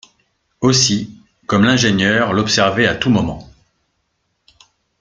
[0.61, 1.15] Aussi,
[1.45, 3.47] comme l’ingénieur l’observait à tous moments!